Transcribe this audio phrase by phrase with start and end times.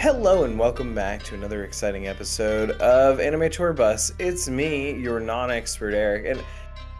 [0.00, 4.14] Hello and welcome back to another exciting episode of Anime Tour Bus.
[4.18, 6.42] It's me, your non-expert Eric, and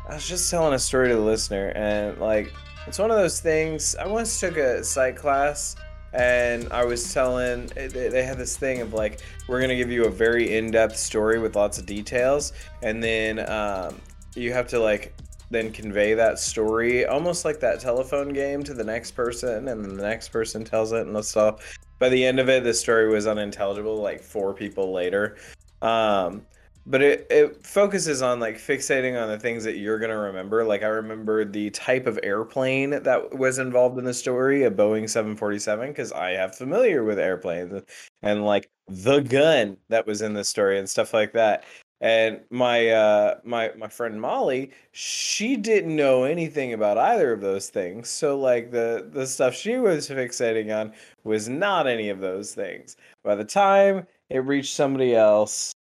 [0.07, 2.52] I was just telling a story to the listener, and like
[2.87, 3.97] it's one of those things.
[3.97, 5.77] I once took a psych class,
[6.12, 10.11] and I was telling they had this thing of like we're gonna give you a
[10.11, 13.98] very in-depth story with lots of details, and then um,
[14.35, 15.15] you have to like
[15.51, 19.96] then convey that story almost like that telephone game to the next person and then
[19.96, 23.28] the next person tells it and stuff by the end of it the story was
[23.28, 25.36] unintelligible like four people later.
[25.82, 26.42] Um,
[26.86, 30.64] but it, it focuses on like fixating on the things that you're to remember.
[30.64, 35.09] Like i remember the type of airplane that was involved in the story a boeing
[35.09, 37.82] 747 because i have familiar with airplanes
[38.23, 41.64] and like the gun that was in the story and stuff like that
[42.00, 47.68] and my uh my my friend molly she didn't know anything about either of those
[47.68, 48.09] things.
[48.09, 50.92] So like the the stuff she was fixating on
[51.24, 52.96] was not any of those things.
[53.23, 55.73] By the time it reached somebody else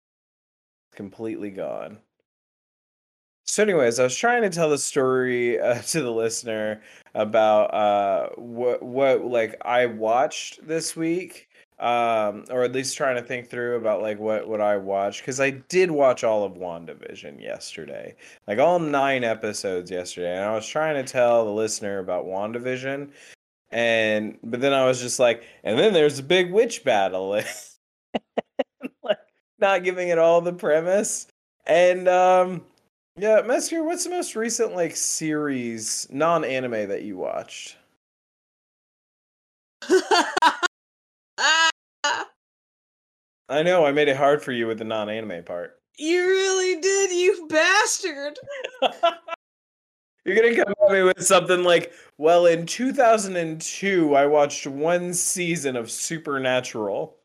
[0.91, 1.99] it's completely gone.
[3.45, 6.83] So anyways i was trying to tell the story uh, to the listener
[7.15, 11.48] about uh what what like i watched this week
[11.81, 15.39] um or at least trying to think through about like what what i watched because
[15.39, 18.15] i did watch all of wandavision yesterday.
[18.49, 23.11] Like all nine episodes yesterday and i was trying to tell the listener about wandavision
[23.71, 27.41] and but then i was just like and then there's a big witch battle.
[29.03, 29.19] Like
[29.59, 31.27] not giving it all the premise.
[31.67, 32.65] And um
[33.17, 37.77] yeah Metzger, what's the most recent like series non-anime that you watched
[43.49, 45.81] I know I made it hard for you with the non-anime part.
[45.99, 48.39] You really did, you bastard.
[50.25, 55.75] You're gonna come at me with something like, well, in 2002, I watched one season
[55.75, 57.17] of Supernatural.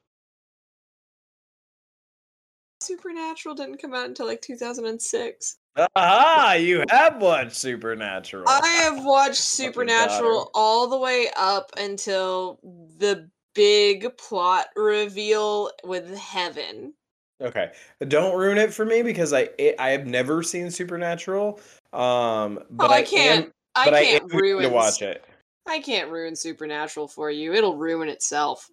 [2.81, 5.57] Supernatural didn't come out until like 2006.
[5.75, 6.53] Aha!
[6.53, 8.45] You have watched Supernatural.
[8.47, 12.59] I have watched Supernatural all the way up until
[12.97, 16.93] the big plot reveal with Heaven.
[17.41, 17.71] Okay,
[18.07, 21.59] don't ruin it for me because I it, I have never seen Supernatural.
[21.91, 23.45] Um, but oh, I, I can't.
[23.45, 25.25] Am, I but can't I ruin to watch it.
[25.67, 27.53] I can't ruin Supernatural for you.
[27.53, 28.69] It'll ruin itself.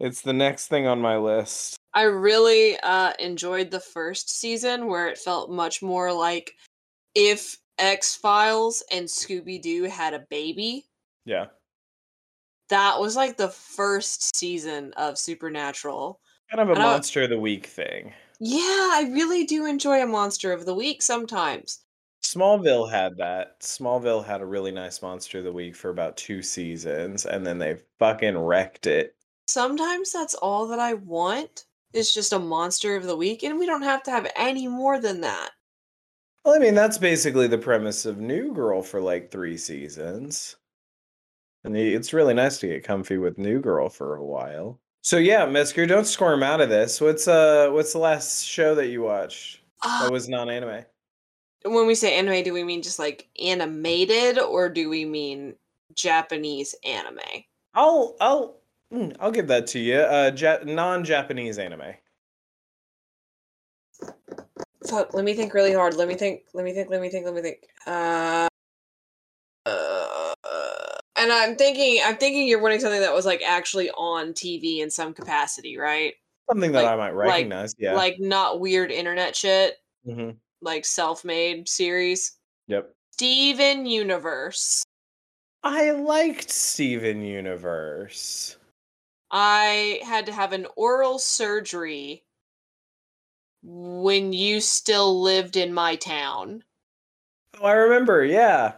[0.00, 1.76] It's the next thing on my list.
[1.92, 6.56] I really uh, enjoyed the first season where it felt much more like
[7.14, 10.86] if X Files and Scooby Doo had a baby.
[11.24, 11.46] Yeah.
[12.70, 16.20] That was like the first season of Supernatural.
[16.50, 18.12] Kind of a And monster of the week thing.
[18.40, 21.84] Yeah, I really do enjoy a monster of the week sometimes.
[22.22, 23.60] Smallville had that.
[23.60, 27.58] Smallville had a really nice monster of the week for about two seasons, and then
[27.58, 29.14] they fucking wrecked it.
[29.46, 33.66] Sometimes that's all that I want is just a monster of the week, and we
[33.66, 35.50] don't have to have any more than that.
[36.44, 40.56] Well, I mean, that's basically the premise of New Girl for like three seasons.
[41.64, 44.78] And the- it's really nice to get comfy with New Girl for a while.
[45.02, 47.00] So yeah, Metzger, don't squirm out of this.
[47.00, 50.84] What's uh what's the last show that you watched Uh, that was non-anime?
[51.66, 55.54] when we say anime, do we mean just like animated, or do we mean
[55.94, 57.18] Japanese anime?
[57.74, 58.60] I'll I'll
[58.92, 59.96] mm, I'll give that to you.
[59.96, 61.94] Uh ja- non-Japanese anime.
[64.88, 65.94] Fuck, let me think really hard.
[65.96, 66.42] Let me think.
[66.52, 66.90] Let me think.
[66.90, 67.24] Let me think.
[67.24, 67.58] Let me think.
[67.86, 68.48] Uh,
[71.24, 72.00] and I'm thinking.
[72.04, 76.14] I'm thinking you're wanting something that was like actually on TV in some capacity, right?
[76.50, 77.74] Something that Like- I might like- recognize.
[77.78, 77.94] yeah.
[77.94, 79.78] Like not weird internet shit.
[80.04, 80.30] hmm
[80.60, 82.38] Like self-made series.
[82.68, 82.94] Yep.
[83.12, 84.84] Steven Universe.
[85.62, 88.56] I liked Steven Universe.
[89.30, 92.22] I had to have an oral surgery
[93.62, 96.62] when you still lived in my town.
[97.60, 98.24] Oh, I remember.
[98.24, 98.74] Yeah.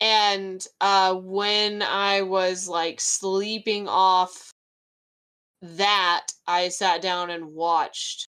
[0.00, 4.50] And uh when I was like sleeping off
[5.62, 8.28] that, I sat down and watched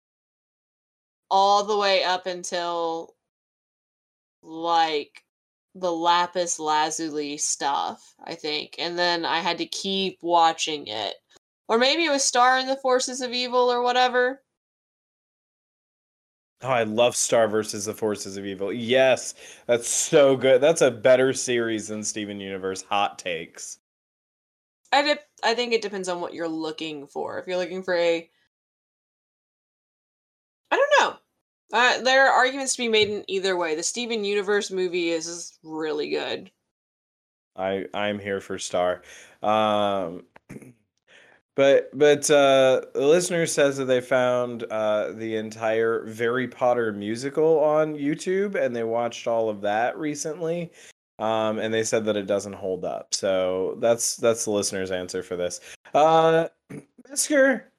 [1.30, 3.14] all the way up until
[4.42, 5.22] like
[5.74, 8.76] the lapis lazuli stuff, I think.
[8.78, 11.14] And then I had to keep watching it.
[11.68, 14.42] Or maybe it was Star in the Forces of Evil or whatever.
[16.62, 18.72] Oh, I love Star versus the Forces of Evil.
[18.72, 19.34] Yes,
[19.66, 20.60] that's so good.
[20.60, 22.82] That's a better series than Steven Universe.
[22.82, 23.78] Hot takes.
[24.92, 27.38] I dip, I think it depends on what you're looking for.
[27.38, 28.30] If you're looking for a
[30.70, 31.16] I don't know.
[31.72, 33.74] Uh, there are arguments to be made in either way.
[33.74, 36.50] The Steven Universe movie is really good.
[37.56, 39.02] I I'm here for Star.
[39.42, 40.24] Um,
[41.56, 47.58] But but uh, the listener says that they found uh, the entire Harry Potter musical
[47.60, 50.70] on YouTube, and they watched all of that recently.
[51.18, 53.14] Um, and they said that it doesn't hold up.
[53.14, 55.60] So that's that's the listener's answer for this.
[55.94, 56.48] Uh,
[57.08, 57.72] Metzger,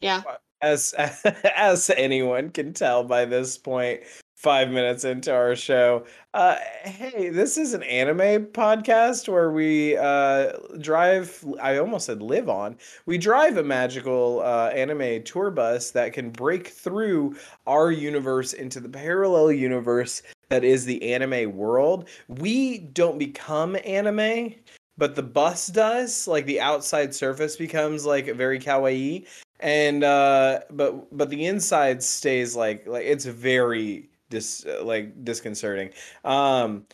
[0.00, 0.22] Yeah.
[0.62, 0.94] as
[1.54, 4.00] as anyone can tell by this point,
[4.42, 6.04] five minutes into our show.
[6.34, 11.44] Uh, hey, this is an anime podcast where we uh, drive.
[11.62, 12.76] I almost said live on.
[13.06, 17.36] We drive a magical uh, anime tour bus that can break through
[17.68, 22.08] our universe into the parallel universe that is the anime world.
[22.26, 24.56] We don't become anime.
[24.98, 29.26] But the bus does, like the outside surface becomes like very kawaii,
[29.60, 35.90] and uh, but but the inside stays like like it's very dis like disconcerting.
[36.24, 36.86] Um,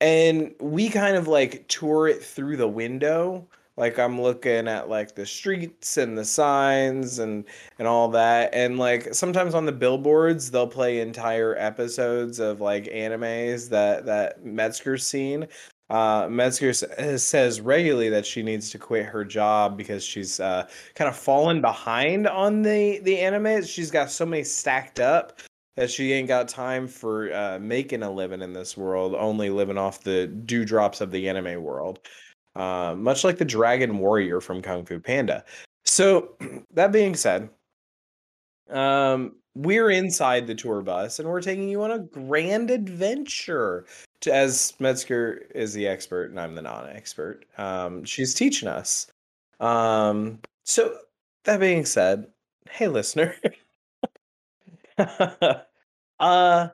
[0.00, 3.46] and we kind of like tour it through the window.
[3.76, 7.44] Like I'm looking at like the streets and the signs and
[7.78, 8.50] and all that.
[8.52, 14.44] And like sometimes on the billboards they'll play entire episodes of like animes that that
[14.44, 15.46] Metzger's seen.
[15.88, 20.68] Uh, Metzger uh, says regularly that she needs to quit her job because she's uh,
[20.94, 23.64] kind of fallen behind on the the anime.
[23.64, 25.40] She's got so many stacked up
[25.80, 29.78] that she ain't got time for uh, making a living in this world, only living
[29.78, 32.00] off the dewdrops of the anime world.
[32.54, 35.42] Uh, much like the Dragon Warrior from Kung Fu Panda.
[35.86, 36.36] So,
[36.74, 37.48] that being said,
[38.68, 43.86] um, we're inside the tour bus and we're taking you on a grand adventure.
[44.20, 49.06] To, as Metzger is the expert and I'm the non-expert, um, she's teaching us.
[49.60, 50.94] Um, so
[51.44, 52.26] that being said,
[52.68, 53.34] hey listener,
[56.20, 56.68] uh,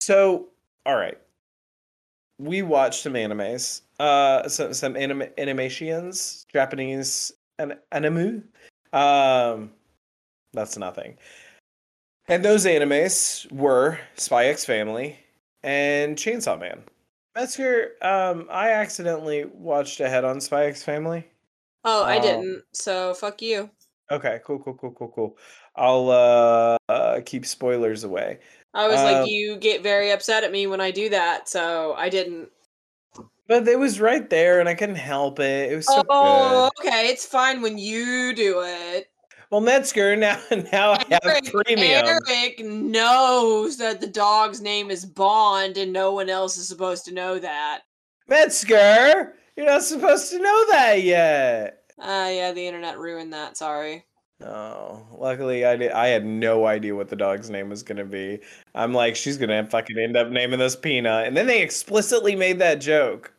[0.00, 0.48] so
[0.84, 1.18] all right,
[2.38, 8.44] we watched some animes, uh, some some anime animations, Japanese an anime.
[8.92, 9.72] Um,
[10.52, 11.16] that's nothing.
[12.28, 15.18] And those animes were Spy X Family
[15.62, 16.82] and Chainsaw Man.
[17.34, 21.26] Metzger, um, I accidentally watched ahead on Spy X Family.
[21.84, 22.64] Oh, I Um, didn't.
[22.72, 23.70] So fuck you.
[24.10, 25.38] Okay, cool, cool, cool, cool, cool.
[25.76, 28.38] I'll uh, uh keep spoilers away.
[28.74, 31.94] I was uh, like, you get very upset at me when I do that, so
[31.96, 32.50] I didn't.
[33.48, 35.72] But it was right there, and I couldn't help it.
[35.72, 36.88] It was so oh, good.
[36.88, 37.08] okay.
[37.08, 39.08] It's fine when you do it.
[39.50, 40.40] Well, Metzger, now
[40.72, 42.04] now I have Eric, premium.
[42.06, 47.14] Eric knows that the dog's name is Bond, and no one else is supposed to
[47.14, 47.82] know that.
[48.28, 51.82] Metzger, you're not supposed to know that yet.
[51.98, 53.56] Ah, yeah, the internet ruined that.
[53.56, 54.04] Sorry.
[54.42, 55.92] Oh, luckily I did.
[55.92, 58.40] I had no idea what the dog's name was gonna be.
[58.74, 62.58] I'm like, she's gonna fucking end up naming this Peanut, and then they explicitly made
[62.58, 63.32] that joke.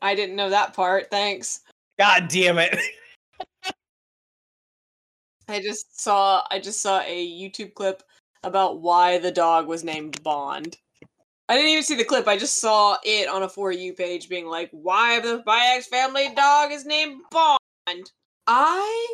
[0.00, 1.10] I didn't know that part.
[1.10, 1.60] Thanks.
[1.98, 2.78] God damn it!
[5.48, 8.02] I just saw I just saw a YouTube clip
[8.42, 10.78] about why the dog was named Bond.
[11.50, 12.26] I didn't even see the clip.
[12.28, 15.88] I just saw it on a for you page being like, "Why the Spy X
[15.88, 18.12] family dog is named Bond."
[18.46, 19.06] I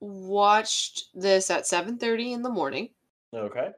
[0.00, 2.90] watched this at 7:30 in the morning
[3.34, 3.72] okay.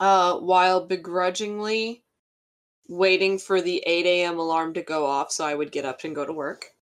[0.00, 2.04] uh while begrudgingly
[2.88, 4.38] waiting for the 8 a.m.
[4.38, 6.74] alarm to go off so I would get up and go to work.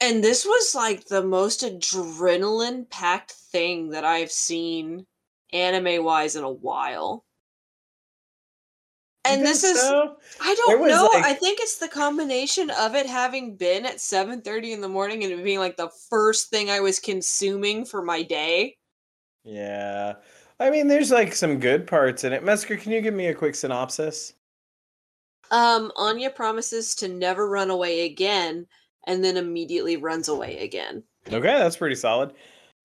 [0.00, 5.06] And this was like the most adrenaline packed thing that I've seen
[5.52, 7.24] anime wise in a while.
[9.24, 10.16] And this is so?
[10.40, 11.10] I don't know.
[11.12, 15.22] like- I think it's the combination of it having been at 7:30 in the morning
[15.24, 18.76] and it being like the first thing I was consuming for my day.
[19.44, 20.14] Yeah.
[20.60, 22.42] I mean, there's like some good parts in it.
[22.42, 24.34] Metzger can you give me a quick synopsis?
[25.50, 28.66] Um, Anya promises to never run away again
[29.06, 31.02] and then immediately runs away again.
[31.28, 32.32] Okay, that's pretty solid.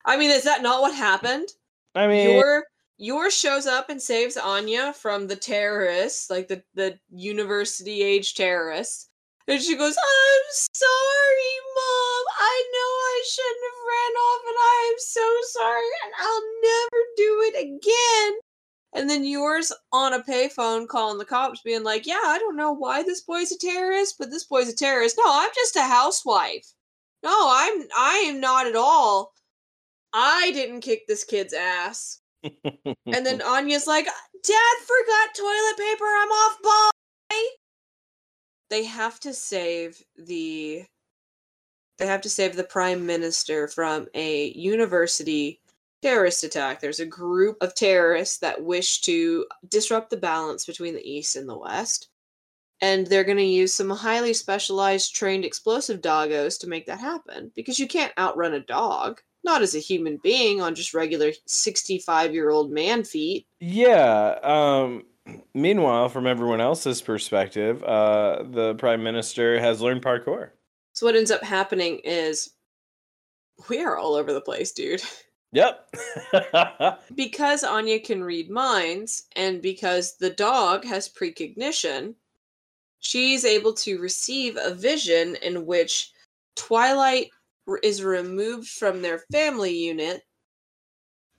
[0.06, 1.50] I mean, is that not what happened?
[1.96, 2.66] I mean, Yor
[2.98, 9.10] Yor shows up and saves Anya from the terrorists, like the the university age terrorists.
[9.48, 12.24] And she goes, "I'm sorry, mom.
[12.40, 17.04] I know I shouldn't have ran off, and I am so sorry, and I'll never
[17.18, 18.40] do it again."
[18.94, 22.72] And then Yor's on a payphone calling the cops, being like, "Yeah, I don't know
[22.72, 25.18] why this boy's a terrorist, but this boy's a terrorist.
[25.18, 26.74] No, I'm just a housewife.
[27.24, 29.34] No, I'm I am not at all.
[30.14, 36.06] I didn't kick this kid's ass." And then Anya's like, Dad forgot toilet paper.
[36.06, 37.50] I'm off bye.
[38.70, 40.86] They have to save the
[42.00, 45.62] they have to save the prime minister from a university
[46.02, 46.82] terrorist attack.
[46.82, 51.48] There's a group of terrorists that wish to disrupt the balance between the east and
[51.48, 52.10] the west.
[52.82, 57.52] And they're going to use some highly specialized trained explosive doggos to make that happen
[57.56, 62.34] because you can't outrun a dog, not as a human being on just regular 65
[62.34, 63.48] year old man feet.
[63.60, 64.40] Yeah.
[64.44, 65.04] Um,
[65.54, 70.50] meanwhile, from everyone else's perspective, uh, the prime minister has learned parkour.
[70.94, 72.52] So what ends up happening is
[73.70, 75.02] we are all over the place, dude.
[75.54, 75.96] Yep.
[77.16, 82.16] because Anya can read minds and because the dog has precognition,
[83.00, 86.12] she's able to receive a vision in which
[86.56, 87.30] Twilight
[87.82, 90.24] is removed from their family unit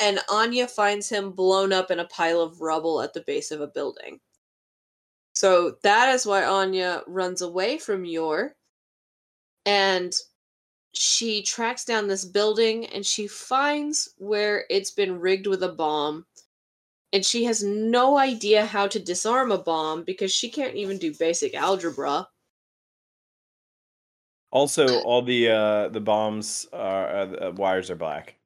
[0.00, 3.60] and Anya finds him blown up in a pile of rubble at the base of
[3.60, 4.20] a building.
[5.34, 8.54] So that is why Anya runs away from Yor
[9.66, 10.12] and
[10.92, 16.26] she tracks down this building and she finds where it's been rigged with a bomb
[17.12, 21.14] and she has no idea how to disarm a bomb because she can't even do
[21.18, 22.28] basic algebra
[24.54, 28.37] also, all the uh, the bombs are uh, the wires are black.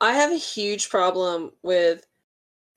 [0.00, 2.06] i have a huge problem with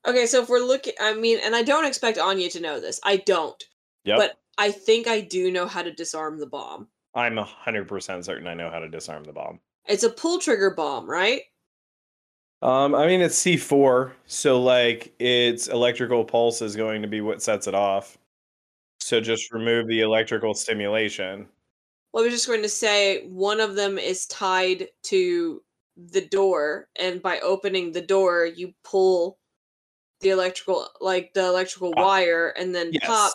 [0.07, 2.99] okay so if we're looking i mean and i don't expect anya to know this
[3.03, 3.63] i don't
[4.05, 4.17] Yep.
[4.17, 8.45] but i think i do know how to disarm the bomb I'm hundred percent certain
[8.45, 9.59] I know how to disarm the bomb.
[9.87, 11.43] it's a pull trigger bomb right
[12.61, 17.21] Um, I mean it's C four, so like its electrical pulse is going to be
[17.21, 18.17] what sets it off.
[18.99, 21.47] So just remove the electrical stimulation.
[22.15, 25.61] Well, I was just going to say one of them is tied to
[25.97, 29.37] the door, and by opening the door, you pull
[30.21, 33.05] the electrical, like the electrical wire, and then yes.
[33.05, 33.33] pop.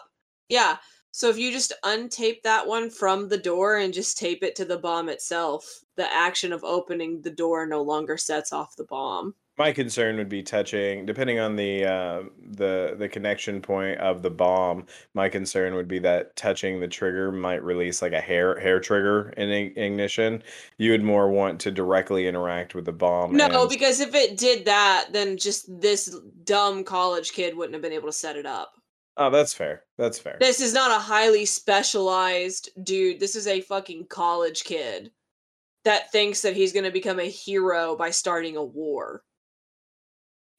[0.49, 0.79] Yeah.
[1.11, 4.65] So if you just untape that one from the door and just tape it to
[4.65, 9.35] the bomb itself, the action of opening the door no longer sets off the bomb.
[9.61, 14.31] My concern would be touching, depending on the uh, the the connection point of the
[14.31, 14.87] bomb.
[15.13, 19.35] My concern would be that touching the trigger might release like a hair hair trigger
[19.37, 20.43] in ignition.
[20.79, 23.37] You would more want to directly interact with the bomb.
[23.37, 27.83] No, and- because if it did that, then just this dumb college kid wouldn't have
[27.83, 28.73] been able to set it up.
[29.19, 29.83] oh, that's fair.
[29.99, 30.39] That's fair.
[30.41, 33.21] This is not a highly specialized dude.
[33.21, 35.11] This is a fucking college kid
[35.85, 39.23] that thinks that he's going to become a hero by starting a war.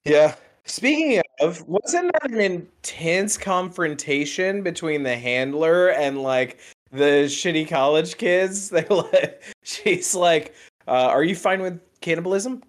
[0.05, 0.35] Yeah.
[0.65, 6.59] Speaking of, wasn't that an intense confrontation between the handler and like
[6.91, 8.69] the shitty college kids?
[8.71, 10.53] They like, she's like,
[10.87, 12.63] uh, "Are you fine with cannibalism?"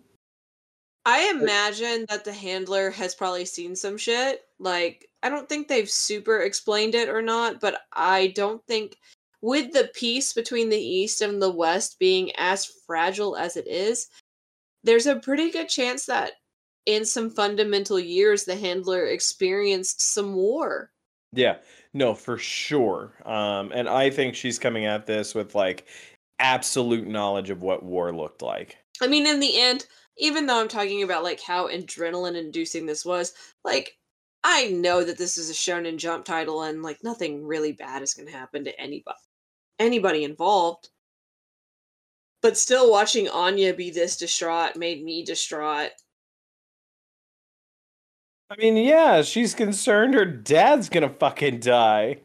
[1.05, 4.43] I imagine that the handler has probably seen some shit.
[4.59, 8.97] Like, I don't think they've super explained it or not, but I don't think
[9.41, 14.09] with the peace between the East and the West being as fragile as it is,
[14.85, 16.33] there's a pretty good chance that
[16.87, 20.91] in some fundamental years the handler experienced some war.
[21.33, 21.59] Yeah,
[21.95, 23.12] no, for sure.
[23.25, 25.87] Um, and I think she's coming at this with like
[26.39, 28.77] absolute knowledge of what war looked like.
[29.01, 29.87] I mean, in the end,
[30.19, 33.33] even though I'm talking about like how adrenaline inducing this was,
[33.65, 33.97] like
[34.45, 38.15] I know that this is a shonen jump title and like nothing really bad is
[38.15, 39.17] going to happen to anybody
[39.79, 40.91] anybody involved.
[42.41, 45.91] But still watching Anya be this distraught made me distraught.
[48.53, 52.19] I mean, yeah, she's concerned her dad's gonna fucking die.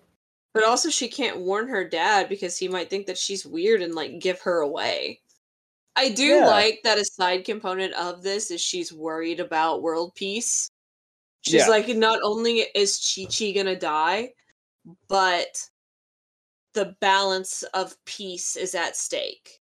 [0.53, 3.95] But also she can't warn her dad because he might think that she's weird and
[3.95, 5.21] like give her away.
[5.95, 6.47] I do Yeah.
[6.47, 10.69] like that a side component of this is she's worried about world peace.
[11.41, 11.67] She's Yeah.
[11.69, 14.33] like, not only is Chi Chi gonna die,
[15.07, 15.69] but
[16.73, 19.61] the balance of peace is at stake.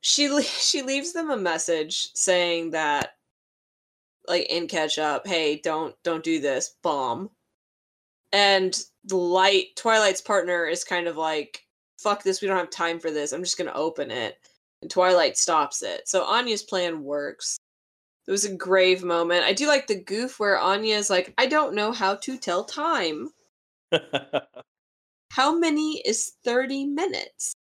[0.00, 3.16] She le- she leaves them a message saying that,
[4.28, 7.30] like in catch up, hey, don't don't do this, bomb.
[8.32, 11.62] And the light Twilight's partner is kind of like,
[11.98, 13.32] fuck this, we don't have time for this.
[13.32, 14.36] I'm just gonna open it.
[14.82, 16.08] And Twilight stops it.
[16.08, 17.58] So Anya's plan works.
[18.26, 19.44] It was a grave moment.
[19.44, 22.64] I do like the goof where Anya is like, I don't know how to tell
[22.64, 23.30] time.
[25.30, 27.54] How many is 30 minutes?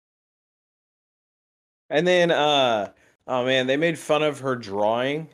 [1.90, 2.92] and then, uh,
[3.28, 5.30] oh man, they made fun of her drawing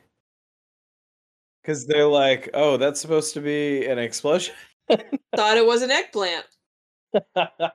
[1.70, 4.54] because they're like, "Oh, that's supposed to be an explosion."
[5.36, 6.46] Thought it was an eggplant.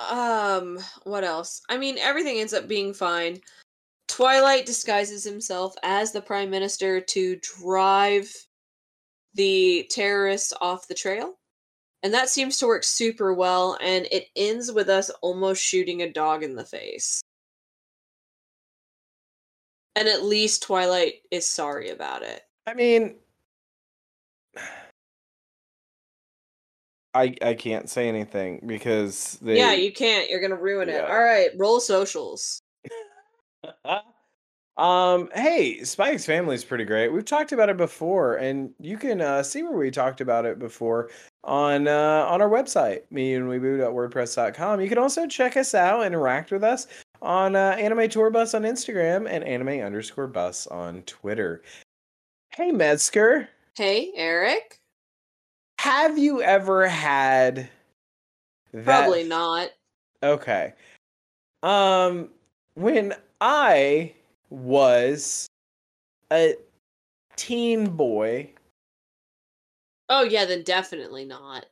[0.00, 1.60] Um, what else?
[1.68, 3.40] I mean, everything ends up being fine.
[4.06, 8.32] Twilight disguises himself as the prime minister to drive
[9.34, 11.34] the terrorists off the trail.
[12.04, 16.12] And that seems to work super well, and it ends with us almost shooting a
[16.12, 17.20] dog in the face.
[19.98, 22.42] And at least Twilight is sorry about it.
[22.68, 23.16] I mean,
[27.14, 30.30] I I can't say anything because they Yeah, you can't.
[30.30, 31.02] You're gonna ruin it.
[31.02, 32.62] All right, roll socials.
[34.76, 38.96] um hey Spy X Family is pretty great we've talked about it before and you
[38.96, 41.10] can uh, see where we talked about it before
[41.42, 46.52] on uh, on our website me and wordpress.com you can also check us out interact
[46.52, 46.86] with us
[47.22, 51.62] on uh, anime tour bus on instagram and anime underscore bus on twitter
[52.50, 54.80] hey metzger Hey, Eric.
[55.78, 57.68] have you ever had
[58.72, 59.70] that Probably not.
[60.22, 60.74] Okay.
[61.62, 62.30] Um
[62.74, 64.14] when I
[64.50, 65.46] was
[66.32, 66.54] a
[67.36, 68.50] teen boy,
[70.08, 71.66] Oh yeah, then definitely not.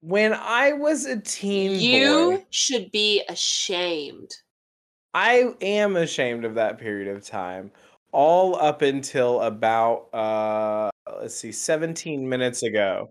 [0.00, 4.30] when I was a teen You boy, should be ashamed.
[5.14, 7.70] I am ashamed of that period of time.
[8.12, 13.10] All up until about uh let's see 17 minutes ago.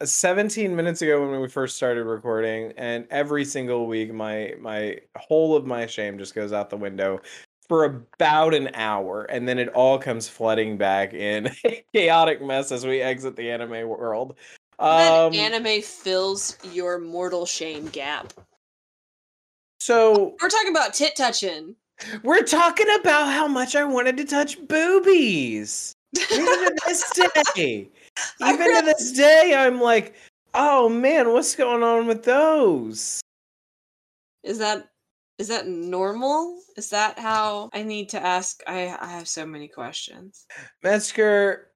[0.00, 4.96] Uh, 17 minutes ago when we first started recording and every single week my my
[5.16, 7.20] whole of my shame just goes out the window
[7.68, 12.70] for about an hour and then it all comes flooding back in a chaotic mess
[12.70, 14.36] as we exit the anime world
[14.78, 18.32] um anime fills your mortal shame gap.
[19.88, 21.74] So We're talking about tit touching.
[22.22, 25.94] we're talking about how much i wanted to touch boobies
[26.30, 27.10] even to this
[27.54, 27.88] day
[28.44, 30.14] even to this day i'm like
[30.52, 33.20] oh man what's going on with those
[34.44, 34.88] Is that
[35.38, 36.60] is that normal?
[36.76, 38.60] Is that how I need to ask?
[38.66, 40.46] I I have so many questions.
[40.82, 41.68] Metzger,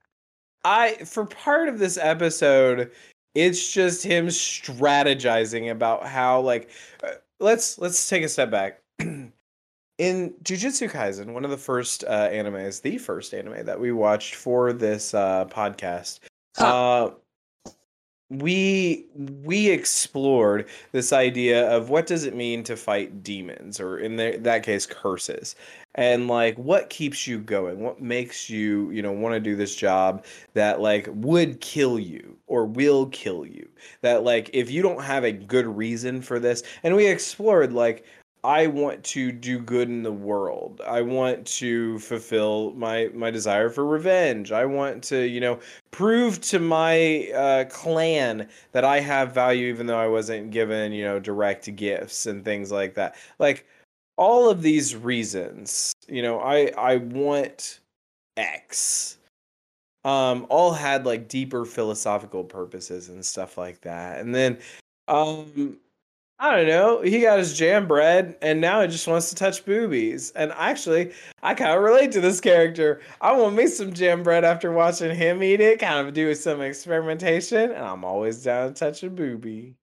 [0.65, 2.91] I for part of this episode,
[3.37, 6.71] it's just him strategizing about how like
[7.05, 8.81] uh, let's let's take a step back.
[9.99, 14.35] In Jujutsu Kaisen, one of the first uh, animes, the first anime that we watched
[14.35, 16.21] for this uh, podcast,
[16.57, 17.05] Huh.
[17.05, 17.11] uh,
[18.33, 19.05] we
[19.45, 24.39] we explored this idea of what does it mean to fight demons, or in the,
[24.41, 25.55] that case, curses.
[25.95, 27.81] And like what keeps you going?
[27.81, 32.37] What makes you you know want to do this job that like would kill you
[32.47, 33.69] or will kill you?
[34.01, 38.07] That like if you don't have a good reason for this and we explored like
[38.45, 40.81] i want to do good in the world.
[40.87, 44.51] I want to fulfill my my desire for revenge.
[44.53, 49.87] I want to you know prove to my uh, clan that i have value even
[49.87, 53.17] though i wasn't given you know direct gifts and things like that.
[53.39, 53.67] Like
[54.17, 57.81] all of these reasons you know i i want
[58.37, 59.19] x.
[60.05, 64.21] Um all had like deeper philosophical purposes and stuff like that.
[64.21, 64.59] And then
[65.09, 65.79] um
[66.43, 67.01] i don't know.
[67.03, 70.33] He got his jam bread and now he just wants to touch boobies.
[70.33, 73.01] And actually i kind of relate to this character.
[73.21, 76.61] I want me some jam bread after watching him eat it kind of do some
[76.61, 79.75] experimentation and i'm always down to touch a boobie.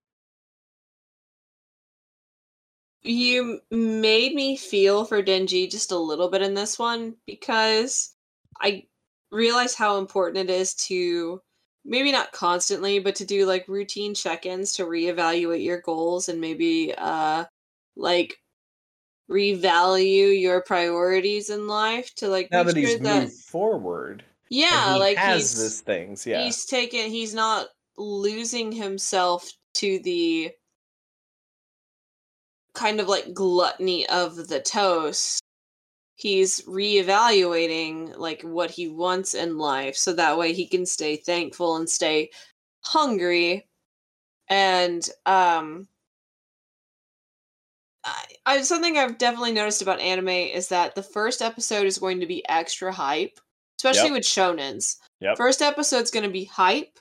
[3.01, 8.13] You made me feel for Denji just a little bit in this one because
[8.61, 8.87] I
[9.31, 11.41] realize how important it is to
[11.85, 16.93] maybe not constantly, but to do like routine check-ins to reevaluate your goals and maybe
[16.97, 17.45] uh
[17.95, 18.37] like
[19.29, 24.23] revalue your priorities in life to like now make that sure he's that moved forward
[24.49, 26.43] yeah, he like has he's this things yeah.
[26.43, 30.51] he's taken he's not losing himself to the
[32.73, 35.43] kind of like gluttony of the toast
[36.19, 41.77] he's reevaluating like what he wants in life so that way he can stay thankful
[41.77, 42.29] and stay
[42.83, 43.65] hungry
[44.49, 45.87] and um
[48.03, 52.19] I, I something I've definitely noticed about anime is that the first episode is going
[52.21, 53.39] to be extra hype,
[53.77, 54.13] especially Yep.
[54.13, 54.97] with shonens.
[55.19, 55.37] Yep.
[55.37, 56.97] First episode's going to be hype,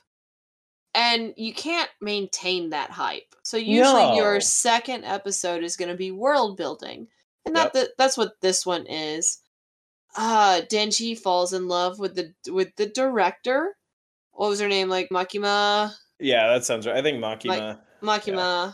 [0.93, 3.33] and you can't maintain that hype.
[3.43, 7.07] So usually your second episode is going to be world building,
[7.49, 7.73] and that, Yep.
[7.73, 9.39] that that's what this one is.
[10.17, 13.75] Uh Denji falls in love with the with the director.
[14.31, 14.89] What was her name?
[14.89, 15.93] Like Makima.
[16.19, 16.95] Yeah, that sounds right.
[16.95, 17.79] I think Makima.
[18.01, 18.73] Makima.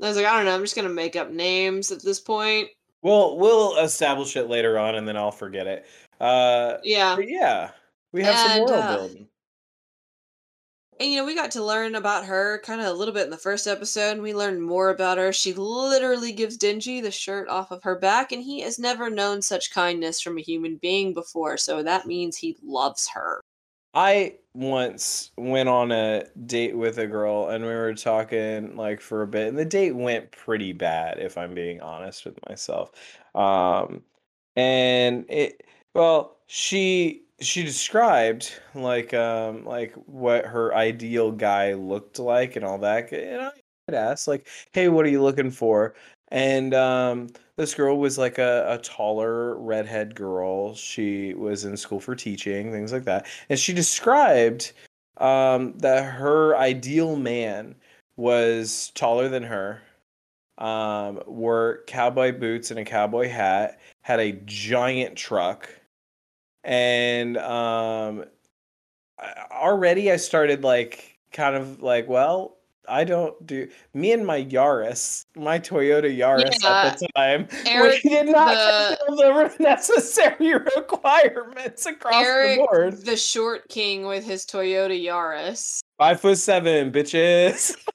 [0.00, 0.54] I was like, I don't know.
[0.54, 2.68] I'm just gonna make up names at this point.
[3.02, 5.86] We'll we'll establish it later on, and then I'll forget it.
[6.20, 7.16] Uh, Yeah.
[7.16, 7.70] but yeah,
[8.12, 9.28] we have some And, world uh, building.
[11.00, 13.30] And you know, we got to learn about her kind of a little bit in
[13.30, 15.32] the first episode, and we learned more about her.
[15.32, 19.42] She literally gives Denji the shirt off of her back, and he has never known
[19.42, 23.40] such kindness from a human being before, so that means he loves her.
[23.94, 29.22] I once went on a date with a girl, and we were talking like for
[29.22, 32.92] a bit, and the date went pretty bad, if I'm being honest with myself.
[33.34, 34.02] Um,
[34.56, 42.56] and it Well, she she described like um like what her ideal guy looked like
[42.56, 43.12] and all that.
[43.12, 43.52] And I
[43.92, 45.94] asked like, "Hey, what are you looking for?"
[46.28, 50.74] And um this girl was like a, a taller redhead girl.
[50.74, 53.26] She was in school for teaching, things like that.
[53.48, 54.72] And she described
[55.18, 57.74] um that her ideal man
[58.16, 59.82] was taller than her,
[60.58, 65.68] um, wore cowboy boots and a cowboy hat, had a giant truck
[66.64, 68.24] and um
[69.50, 72.56] already I started like kind of like, well,
[72.88, 77.48] I don't do me and my Yaris, my Toyota Yaris Yeah, at the time.
[77.64, 82.96] Eric, we did not the- fulfill the necessary requirements across Eric, the board.
[83.04, 85.80] the short king with his Toyota Yaris.
[85.98, 87.76] Five foot seven, bitches.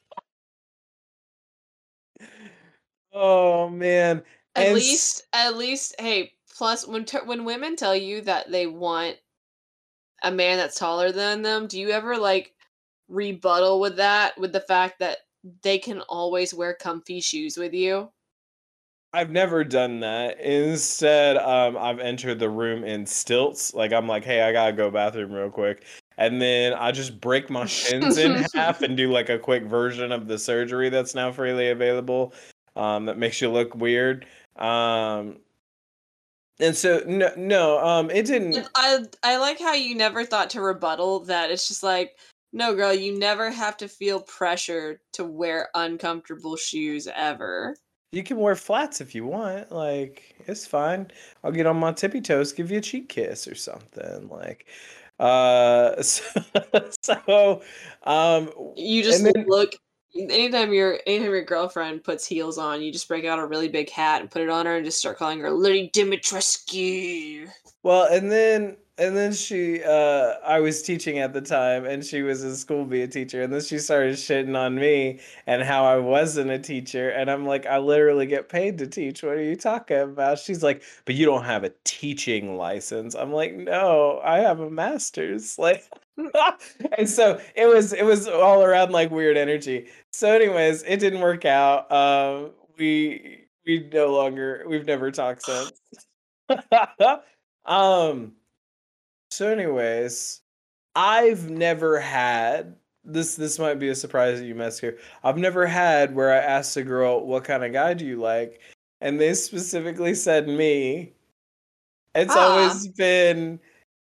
[3.13, 4.23] oh man.
[4.55, 6.31] At And least, at least, hey.
[6.57, 9.17] Plus, when when women tell you that they want
[10.23, 12.55] a man that's taller than them, do you ever like
[13.07, 15.19] rebuttal with that with the fact that
[15.61, 18.11] they can always wear comfy shoes with you?
[19.13, 20.39] I've never done that.
[20.39, 23.73] Instead, um, I've entered the room in stilts.
[23.73, 25.83] Like I'm like, hey, I gotta go bathroom real quick.
[26.17, 30.11] And then I just break my shins in half and do like a quick version
[30.11, 32.33] of the surgery that's now freely available.
[32.75, 34.25] Um, that makes you look weird.
[34.55, 35.37] Um,
[36.59, 38.67] and so no, no, um, it didn't.
[38.75, 41.51] I I like how you never thought to rebuttal that.
[41.51, 42.17] It's just like,
[42.53, 47.75] no, girl, you never have to feel pressure to wear uncomfortable shoes ever.
[48.13, 49.71] You can wear flats if you want.
[49.71, 51.11] Like it's fine.
[51.43, 54.29] I'll get on my tippy toes, give you a cheek kiss or something.
[54.29, 54.65] Like,
[55.19, 56.23] uh, so,
[57.03, 57.61] so
[58.03, 59.73] um, You just then- look.
[60.17, 63.89] Anytime your anytime your girlfriend puts heels on, you just break out a really big
[63.89, 67.49] hat and put it on her and just start calling her Lady Dimitrescu.
[67.83, 72.23] Well, and then and then she uh I was teaching at the time and she
[72.23, 75.85] was in school be a teacher and then she started shitting on me and how
[75.85, 79.21] I wasn't a teacher and I'm like I literally get paid to teach.
[79.23, 80.39] What are you talking about?
[80.39, 84.69] She's like, "But you don't have a teaching license." I'm like, "No, I have a
[84.69, 85.83] master's." Like
[86.97, 89.87] and so it was it was all around like weird energy.
[90.11, 91.91] So anyways, it didn't work out.
[91.91, 95.71] Um we we no longer we've never talked since.
[97.65, 98.33] um
[99.37, 100.41] so anyways
[100.95, 104.97] i've never had this this might be a surprise that you mess here.
[105.23, 108.59] I've never had where i asked a girl what kind of guy do you like?
[108.99, 111.13] And they specifically said me.
[112.15, 112.39] It's Ah.
[112.49, 113.59] always been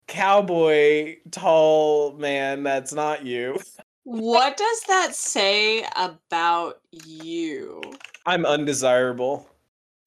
[0.06, 3.58] cowboy tall man that's not you.
[4.04, 7.82] What does that say about you?
[8.24, 9.46] i'm undesirable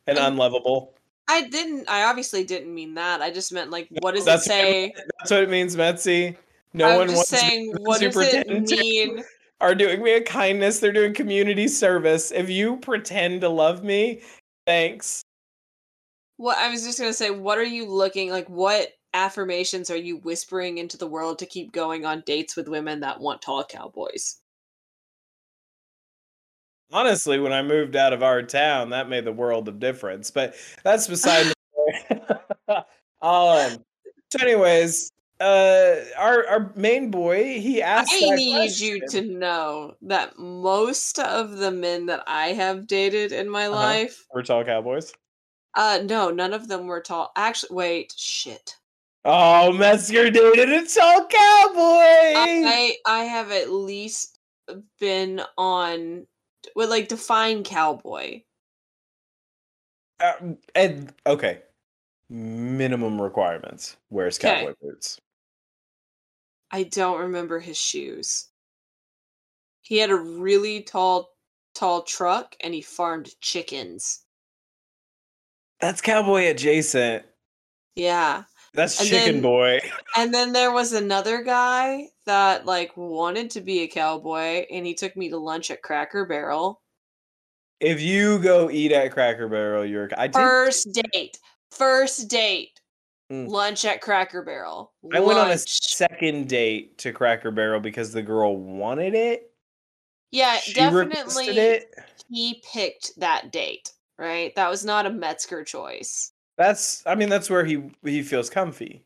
[0.07, 0.93] and And- unlovable
[1.29, 1.87] I didn't.
[1.87, 3.21] I obviously didn't mean that.
[3.21, 4.93] I just meant like, what does it That's what I say?
[5.19, 6.35] that's what it means Metzi.
[6.73, 9.23] no I'm one just wants saying, to what does it mean?
[9.61, 10.79] are doing me a kindness.
[10.79, 12.31] They're doing community service.
[12.31, 14.21] If you pretend to love me,
[14.65, 15.21] thanks.
[16.37, 18.49] What I was just gonna say, what are you looking like?
[18.49, 23.01] What affirmations are you whispering into the world to keep going on dates with women
[23.01, 24.39] that want tall cowboys?
[26.91, 30.31] Honestly, when I moved out of our town, that made the world of difference.
[30.31, 31.55] But that's beside the
[32.67, 32.85] point.
[33.21, 33.83] um.
[34.31, 38.11] So, anyways, uh, our our main boy, he asked.
[38.13, 43.49] I need you to know that most of the men that I have dated in
[43.49, 43.75] my Uh-huh.
[43.75, 45.13] life, We're tall cowboys.
[45.75, 47.31] uh, no, none of them were tall.
[47.35, 48.75] Actually, wait, shit.
[49.25, 52.33] Oh, Metzger dated a tall cowboy.
[52.35, 54.39] I I have at least
[54.99, 56.25] been on
[56.75, 58.41] well like define cowboy.
[60.21, 61.61] Um, and okay,
[62.29, 63.97] minimum requirements.
[64.09, 65.19] Where's cowboy boots.
[66.71, 68.49] I don't remember his shoes.
[69.81, 71.31] He had a really tall
[71.73, 74.25] tall truck and he farmed chickens.
[75.79, 77.23] That's cowboy adjacent.
[77.95, 78.43] Yeah.
[78.73, 79.79] That's And chicken then- boy.
[80.15, 84.93] And then there was another guy that like wanted to be a cowboy and he
[84.93, 86.81] took me to lunch at Cracker Barrel.
[87.79, 90.09] If you go eat at Cracker Barrel, you're.
[90.17, 90.35] I did.
[90.35, 91.39] First date.
[91.71, 92.79] First date.
[93.31, 93.47] Mm.
[93.47, 94.91] Lunch at Cracker Barrel.
[95.13, 99.51] I went on a second date to Cracker Barrel because the girl wanted it.
[100.31, 101.93] Yeah, She definitely it.
[102.29, 104.53] he picked that date, right?
[104.55, 106.31] That was not a Metzger choice.
[106.59, 107.01] That's.
[107.07, 109.03] I mean, that's where he he feels comfy.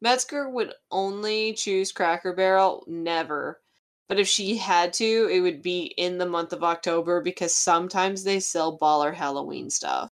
[0.00, 3.62] Metzger would only choose Cracker Barrel, never.
[4.08, 8.24] But if she had to, it would be in the month of October because sometimes
[8.24, 10.10] they sell baller Halloween stuff.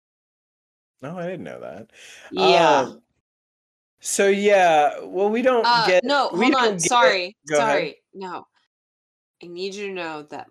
[1.02, 1.90] No, I didn't know that.
[2.30, 2.80] Yeah.
[2.80, 3.02] Um,
[4.00, 6.04] So yeah, well, we don't Uh, get.
[6.04, 6.78] no, we hold don't on.
[6.80, 7.68] Sorry, Go ahead.
[7.68, 8.02] sorry.
[8.14, 8.46] No,
[9.42, 10.48] I need you to know that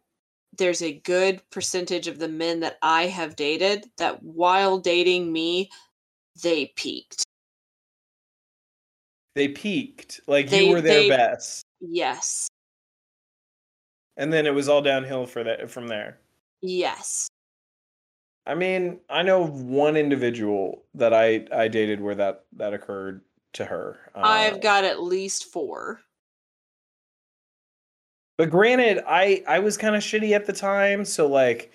[0.57, 5.69] there's a good percentage of the men that I have dated that while dating me,
[6.41, 7.23] they peaked.
[9.35, 12.47] They peaked, like They- you were their they- best, Yes,
[14.17, 16.19] and then it was all downhill for that from there.
[16.61, 17.27] yes.
[18.47, 23.23] I mean, I know one individual that I I dated where that that occurred
[23.53, 24.11] to her.
[24.15, 26.01] Uh, I've got at least four.
[28.37, 31.71] But granted, I I was kind of shitty at the time, so like,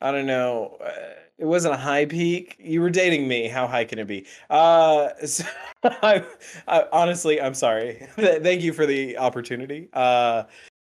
[0.00, 0.78] I don't know.
[0.84, 0.90] Uh,
[1.38, 2.56] it wasn't a high peak.
[2.58, 3.48] You were dating me.
[3.48, 4.26] How high can it be?
[4.50, 5.44] Uh, so
[5.84, 6.24] I,
[6.66, 8.06] I honestly, I'm sorry.
[8.16, 9.88] Thank you for the opportunity.
[9.92, 10.44] Uh,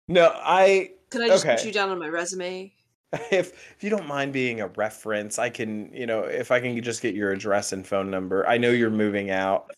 [0.08, 2.72] no, I Can I just put you down on my resume?
[3.30, 6.80] if if you don't mind being a reference, I can, you know, if I can
[6.82, 8.46] just get your address and phone number.
[8.46, 9.70] I know you're moving out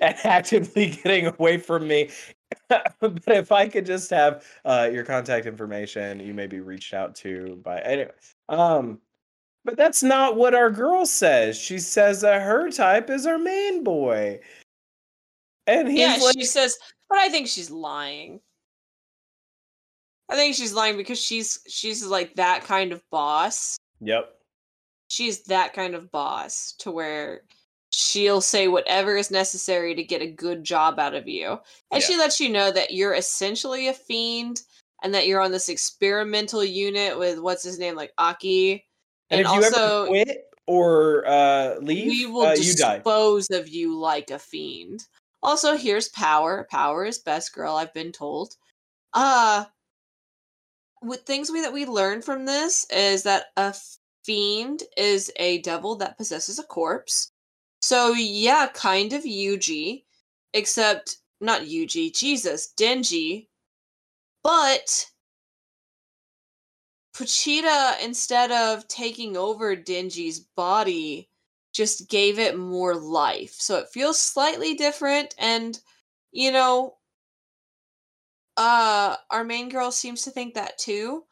[0.00, 2.10] and actively getting away from me.
[2.68, 7.14] but if I could just have uh, your contact information, you may be reached out
[7.16, 8.12] to by anyway.
[8.48, 8.98] Um,
[9.64, 11.58] but that's not what our girl says.
[11.58, 14.40] She says that her type is our man boy,
[15.66, 16.76] and he's yeah, like, she says,
[17.08, 18.40] but I think she's lying.
[20.28, 23.76] I think she's lying because she's she's like that kind of boss.
[24.00, 24.36] "Yep,
[25.08, 27.42] She's that kind of boss to where
[27.96, 31.58] she'll say whatever is necessary to get a good job out of you.
[31.90, 34.60] And she lets you know that you're essentially a fiend
[35.02, 38.84] and that you're on this experimental unit with what's his name, like Aki.
[39.30, 42.96] And, And, if you also ever quit or uh, leave, we will uh, you die.
[42.96, 45.04] dispose of you like a fiend.
[45.42, 46.66] Also, here's power.
[46.70, 48.56] Power is best girl, I've been told.
[49.14, 49.64] Uh
[51.00, 53.74] with things we that we learn from this is that a
[54.24, 57.30] fiend is a devil that possesses a corpse.
[57.86, 60.02] So yeah, kind of Yuji,
[60.52, 63.46] except not Yuji, Jesus, Denji.
[64.42, 65.08] But
[67.14, 71.30] Pochita, instead of taking over Denji's body,
[71.72, 73.54] just gave it more life.
[73.56, 75.78] So it feels slightly different and
[76.32, 76.96] you know
[78.56, 81.22] uh our main girl seems to think that too.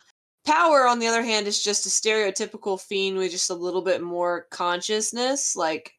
[0.47, 4.03] Power on the other hand is just a stereotypical fiend with just a little bit
[4.03, 5.95] more consciousness, like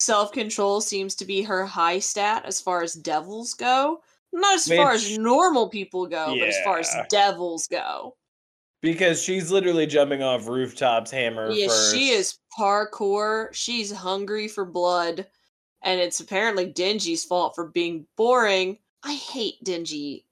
[0.00, 4.02] self-control seems to be her high stat as far as devils go.
[4.32, 8.14] Not as far as normal people go, but as far as devils go.
[8.80, 11.94] Because she's literally jumping off rooftops, hammer Yeah, first.
[11.94, 13.52] she is parkour.
[13.52, 15.26] She's hungry for blood,
[15.82, 18.78] and it's apparently Denji's fault for being boring.
[19.02, 20.24] I hate Denji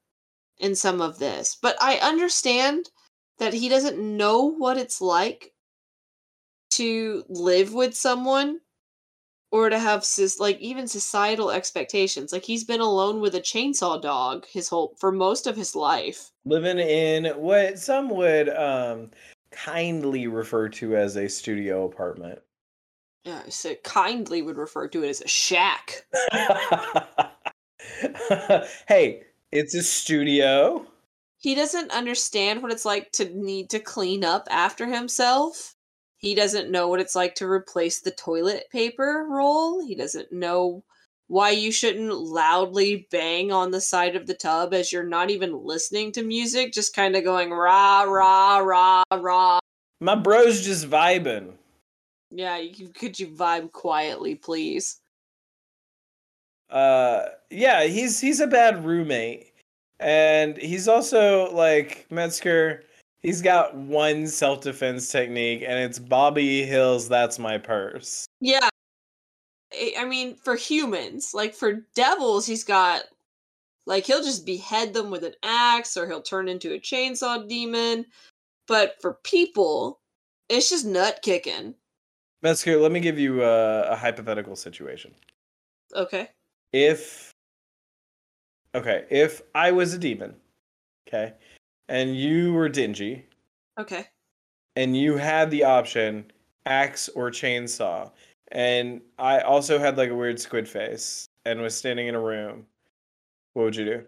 [0.58, 2.90] in some of this, but I understand
[3.38, 5.52] that he doesn't know what it's like
[6.70, 8.60] to live with someone
[9.56, 10.04] or to have
[10.38, 12.30] like even societal expectations.
[12.30, 16.30] Like he's been alone with a chainsaw dog his whole for most of his life.
[16.44, 19.10] living in what some would um
[19.50, 22.38] kindly refer to as a studio apartment.
[23.24, 26.04] Yeah, so kindly would refer to it as a shack.
[28.88, 30.86] hey, it's a studio.
[31.38, 35.75] he doesn't understand what it's like to need to clean up after himself.
[36.18, 39.84] He doesn't know what it's like to replace the toilet paper roll.
[39.86, 40.82] He doesn't know
[41.28, 45.64] why you shouldn't loudly bang on the side of the tub as you're not even
[45.64, 49.58] listening to music, just kind of going rah, rah, rah, rah.
[50.00, 51.52] My bro's just vibing.
[52.30, 55.00] Yeah, you, could you vibe quietly, please?
[56.70, 59.52] Uh yeah, he's he's a bad roommate.
[59.98, 62.84] And he's also like Metzger,
[63.26, 68.24] he's got one self-defense technique and it's Bobby Hills that's my purse.
[68.40, 68.68] Yeah.
[69.72, 73.02] I I mean, for humans, like for devils, he's got
[73.84, 78.06] like he'll just behead them with an axe or he'll turn into a chainsaw demon.
[78.68, 79.98] But for people,
[80.48, 81.74] it's just nut kicking.
[82.42, 85.12] Metzger, let me give you a, a hypothetical situation.
[85.94, 86.28] Okay.
[86.72, 87.32] if
[88.74, 90.34] okay if i was a demon
[91.08, 91.32] okay
[91.88, 93.22] and you were Denji
[93.78, 94.06] Okay.
[94.74, 96.30] and you had the option
[96.64, 98.10] axe or chainsaw
[98.52, 102.66] and i also had like a weird squid face and was standing in a room
[103.54, 104.04] what would you do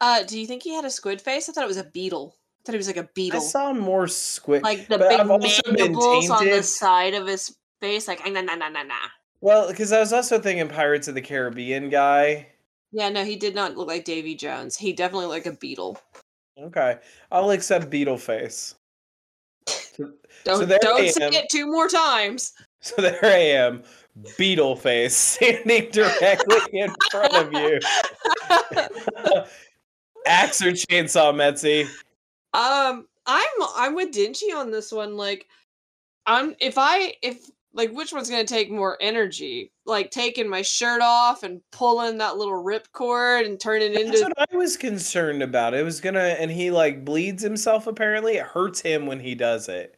[0.00, 1.48] Uh, do you think he had a squid face?
[1.48, 2.34] I thought it was a beetle.
[2.34, 3.40] I thought he was like a beetle.
[3.40, 8.08] I saw more squid like the big I've mandibles on the side of his face,
[8.08, 8.94] like nah nah nah nah nah.
[9.40, 12.46] well because i was also thinking pirates of the caribbean guy
[12.92, 14.76] Yeah, no, he did not look like Davy Jones.
[14.76, 15.98] He definitely looked like a beetle.
[16.58, 16.98] Okay
[17.30, 18.74] i'll accept beetle face
[20.44, 22.52] Don't I don't say it two more times.
[22.84, 23.84] So there I am
[24.36, 27.78] beetle face standing directly in front of you.
[30.26, 31.84] Axe or chainsaw, Metzi?
[32.54, 35.16] Um, I'm I'm with Denji on this one.
[35.16, 35.46] Like,
[36.26, 39.72] I'm if I if like which one's gonna take more energy?
[39.86, 44.22] Like taking my shirt off and pulling that little rip cord and turning That's into
[44.36, 45.74] what I was concerned about.
[45.74, 47.86] It was gonna, and he like bleeds himself.
[47.86, 49.96] Apparently, it hurts him when he does it.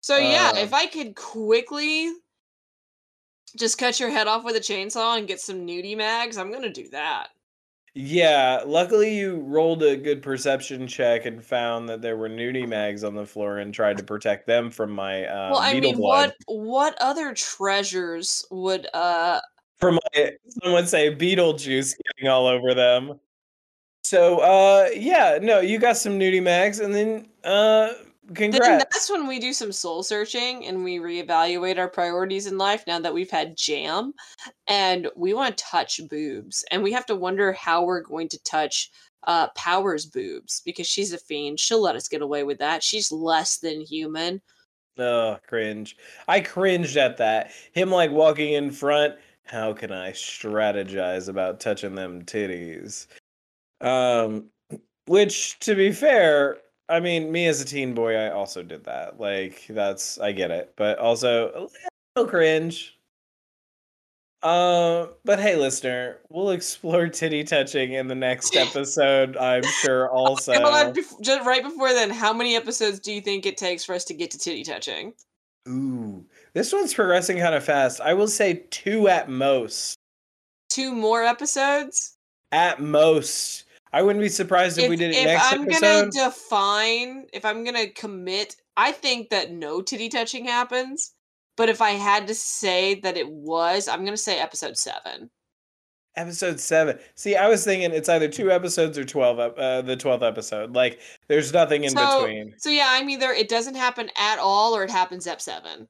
[0.00, 2.10] So yeah, Uh, if I could quickly
[3.56, 6.72] just cut your head off with a chainsaw and get some nudie mags, I'm gonna
[6.72, 7.28] do that.
[7.94, 13.02] Yeah, luckily you rolled a good perception check and found that there were nudie mags
[13.02, 16.32] on the floor and tried to protect them from my uh, well, I mean, blood.
[16.46, 19.40] what what other treasures would uh
[19.78, 20.30] From my,
[20.62, 23.18] some would say Beetlejuice getting all over them.
[24.02, 27.92] So, uh, yeah, no, you got some nudie mags, and then, uh,
[28.30, 32.84] then that's when we do some soul searching and we reevaluate our priorities in life
[32.86, 34.14] now that we've had jam
[34.68, 38.42] and we want to touch boobs and we have to wonder how we're going to
[38.44, 38.90] touch
[39.26, 41.60] uh Power's boobs because she's a fiend.
[41.60, 42.82] She'll let us get away with that.
[42.82, 44.40] She's less than human.
[44.98, 45.96] Oh, cringe.
[46.28, 47.52] I cringed at that.
[47.72, 49.14] Him like walking in front.
[49.44, 53.06] How can I strategize about touching them titties?
[53.80, 54.46] Um,
[55.06, 56.58] which to be fair,
[56.90, 59.20] I mean, me as a teen boy, I also did that.
[59.20, 62.98] Like, that's I get it, but also a little cringe.
[64.42, 69.36] Uh, but hey, listener, we'll explore titty touching in the next episode.
[69.36, 70.08] I'm sure.
[70.20, 73.84] Also, on, bef- just right before then, how many episodes do you think it takes
[73.84, 75.12] for us to get to titty touching?
[75.68, 76.24] Ooh,
[76.54, 78.00] this one's progressing kind of fast.
[78.00, 79.96] I will say two at most.
[80.68, 82.16] Two more episodes?
[82.50, 83.64] At most.
[83.92, 85.80] I wouldn't be surprised if, we did it if next I'm episode.
[85.80, 91.12] gonna define, if I'm gonna commit, I think that no titty touching happens.
[91.56, 95.30] But if I had to say that it was, I'm gonna say episode seven.
[96.16, 96.98] Episode seven.
[97.14, 99.38] See, I was thinking it's either two episodes or twelve.
[99.38, 100.74] Uh, the twelfth episode.
[100.74, 102.54] Like, there's nothing in so, between.
[102.58, 105.88] so yeah, I'm either it doesn't happen at all or it happens at seven.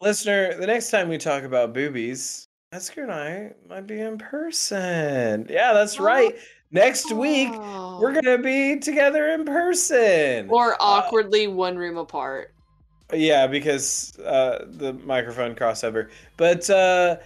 [0.00, 5.46] Listener, the next time we talk about boobies, Esker and I might be in person.
[5.48, 6.34] Yeah, that's right.
[6.72, 10.48] Next week we're gonna be together in person.
[10.48, 12.52] or Uh, awkwardly one room apart.
[13.12, 16.08] Yeah, because uh, the microphone crossover.
[16.38, 17.16] But uh,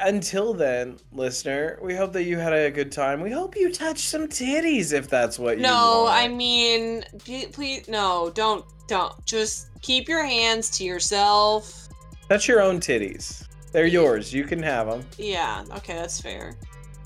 [0.00, 3.20] until then, listener, we hope that you had a good time.
[3.20, 6.14] We hope you touched some titties if that's what you No, want.
[6.14, 7.04] I mean,
[7.52, 9.24] please, no, don't, don't.
[9.24, 11.88] Just keep your hands to yourself.
[12.28, 13.46] touch your own titties.
[13.70, 14.32] They're yours.
[14.34, 15.04] You can have them.
[15.16, 16.56] Yeah, okay, that's fair.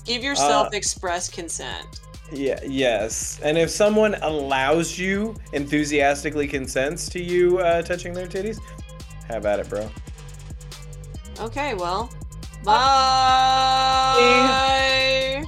[0.05, 1.99] Give Uh, yourself express consent.
[2.31, 2.59] Yeah.
[2.65, 3.39] Yes.
[3.43, 8.59] And if someone allows you, enthusiastically consents to you uh, touching their titties,
[9.27, 9.89] have at it, bro.
[11.39, 12.09] Okay, well,
[12.63, 12.73] bye.
[14.17, 15.45] bye.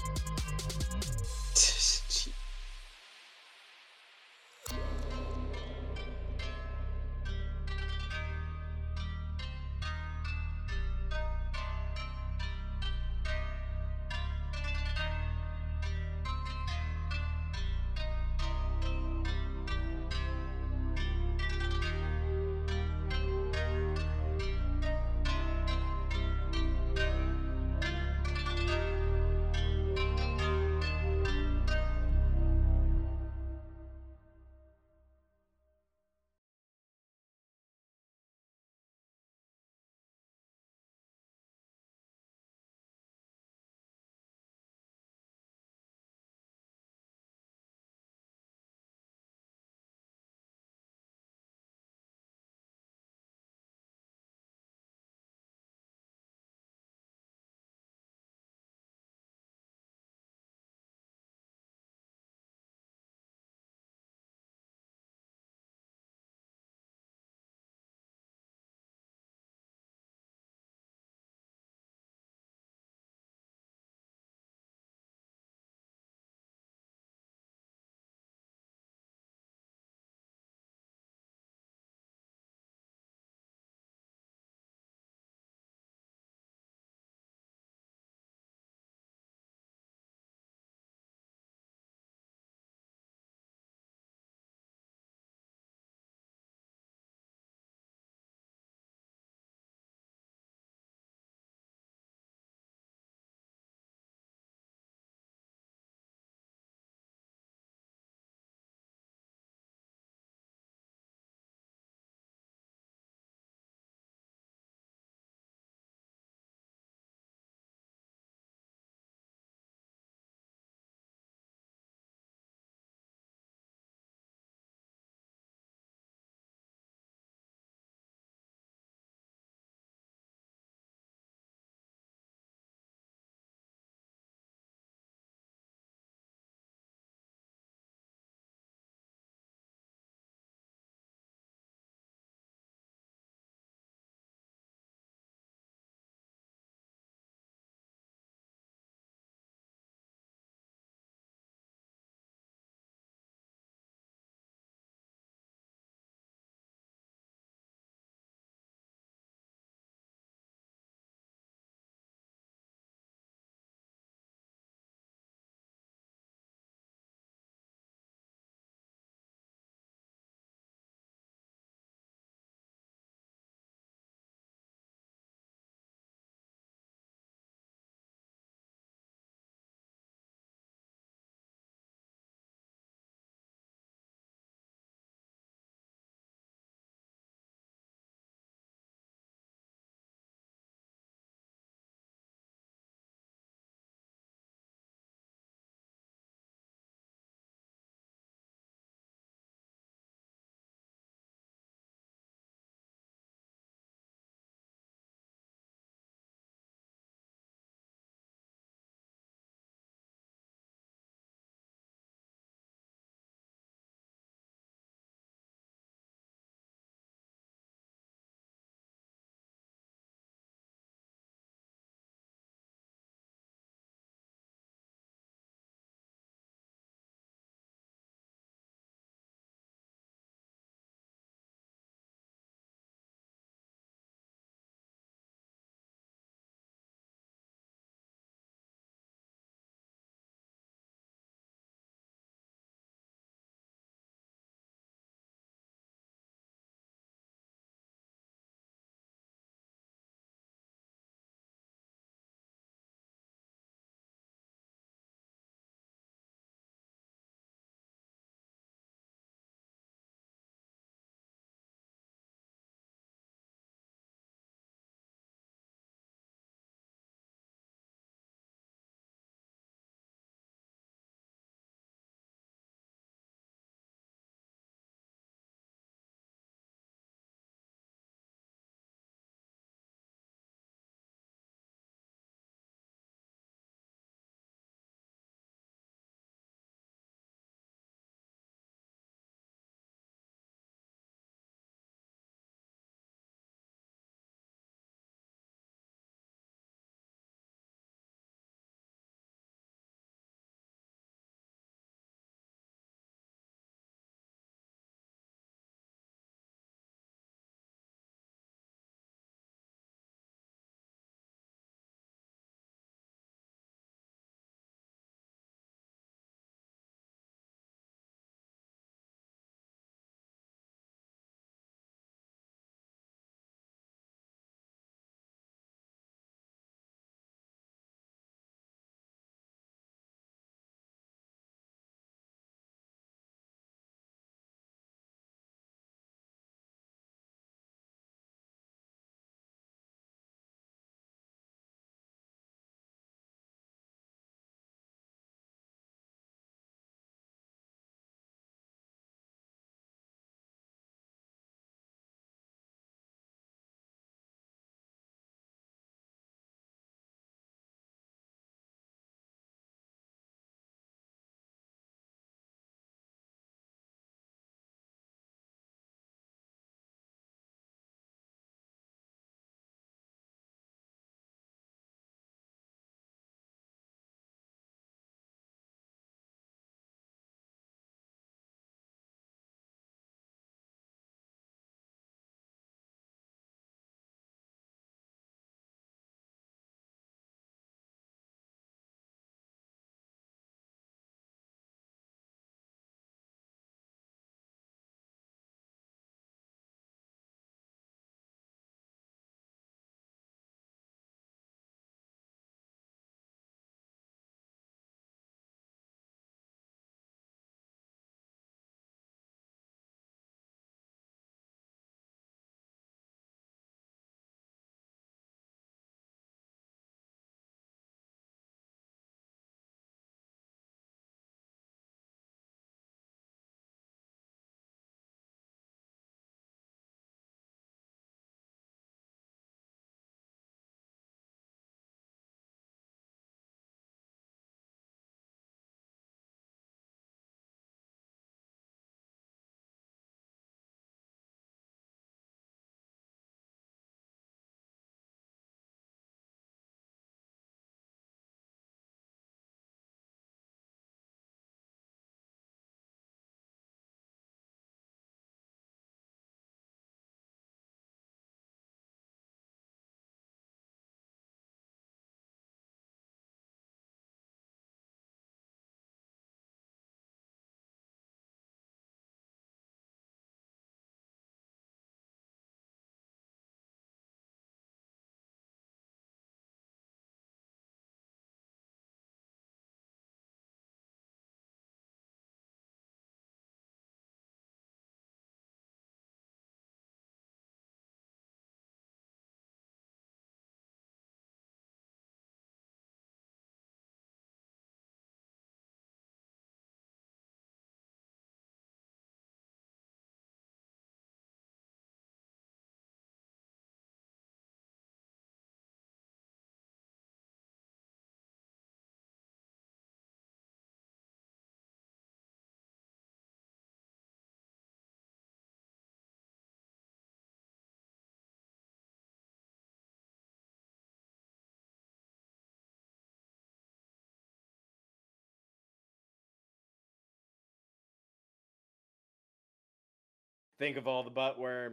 [530.59, 531.65] Think of all the butt worms